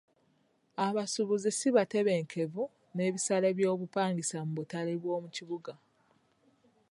[0.85, 2.63] Abasubuzi si batebenkevu
[2.95, 5.73] n'ebisale by'obupangisa mu butale bw'omu kibuga.